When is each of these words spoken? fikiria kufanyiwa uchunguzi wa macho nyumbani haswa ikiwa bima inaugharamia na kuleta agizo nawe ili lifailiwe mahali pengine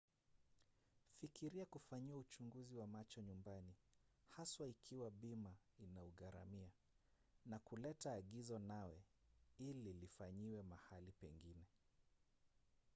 fikiria 1.11 1.65
kufanyiwa 1.65 2.19
uchunguzi 2.19 2.75
wa 2.75 2.87
macho 2.87 3.21
nyumbani 3.21 3.73
haswa 4.27 4.67
ikiwa 4.67 5.11
bima 5.11 5.55
inaugharamia 5.77 6.69
na 7.45 7.59
kuleta 7.59 8.13
agizo 8.13 8.59
nawe 8.59 9.03
ili 9.59 9.93
lifailiwe 9.93 10.61
mahali 10.61 11.11
pengine 11.11 11.65